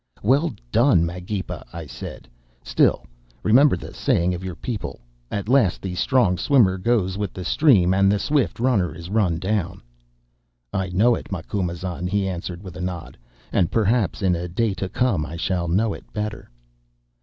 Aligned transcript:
"'Well 0.23 0.51
done, 0.71 1.05
Magepa,' 1.05 1.63
I 1.71 1.85
said. 1.85 2.27
'Still, 2.63 3.05
remember 3.43 3.77
the 3.77 3.93
saying 3.93 4.33
of 4.33 4.43
your 4.43 4.55
people, 4.55 4.99
"At 5.29 5.47
last 5.47 5.79
the 5.79 5.93
strong 5.93 6.39
swimmer 6.39 6.79
goes 6.79 7.19
with 7.19 7.33
the 7.33 7.45
stream 7.45 7.93
and 7.93 8.11
the 8.11 8.17
swift 8.17 8.59
runner 8.59 8.95
is 8.95 9.11
run 9.11 9.37
down."' 9.37 9.83
"'I 10.73 10.89
know 10.89 11.13
it, 11.13 11.31
Macumazahn,' 11.31 12.07
he 12.07 12.27
answered, 12.27 12.63
with 12.63 12.75
a 12.77 12.81
nod, 12.81 13.15
'and 13.51 13.69
perhaps 13.71 14.23
in 14.23 14.35
a 14.35 14.47
day 14.47 14.73
to 14.73 14.89
come 14.89 15.23
I 15.23 15.37
shall 15.37 15.67
know 15.67 15.93
it 15.93 16.11
better. 16.11 16.49